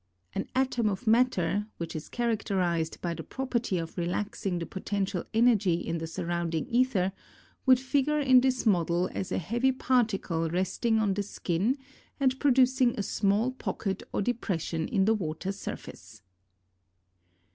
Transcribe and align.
An 0.33 0.47
atom 0.55 0.89
of 0.89 1.05
matter, 1.05 1.67
which 1.77 1.95
is 1.95 2.09
characterized 2.09 2.99
by 3.03 3.13
the 3.13 3.21
property 3.21 3.77
of 3.77 3.99
relaxing 3.99 4.57
the 4.57 4.65
potential 4.65 5.25
energy 5.31 5.75
in 5.75 5.99
the 5.99 6.07
surrounding 6.07 6.75
aether, 6.75 7.11
would 7.67 7.79
figure 7.79 8.19
in 8.19 8.41
this 8.41 8.65
model 8.65 9.11
as 9.13 9.31
a 9.31 9.37
heavy 9.37 9.71
particle 9.71 10.49
resting 10.49 10.97
on 10.97 11.13
the 11.13 11.21
skin 11.21 11.77
and 12.19 12.39
producing 12.39 12.95
a 12.97 13.03
small 13.03 13.51
pocket 13.51 14.01
or 14.11 14.23
depression 14.23 14.87
in 14.87 15.05
the 15.05 15.13
water 15.13 15.51
surface. 15.51 16.23